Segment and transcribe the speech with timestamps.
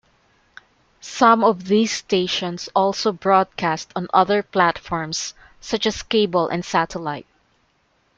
[0.99, 7.27] Some of these stations also broadcast on other platforms such as cable and satellite.